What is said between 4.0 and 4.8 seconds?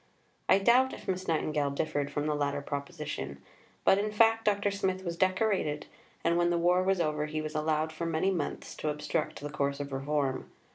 fact Dr.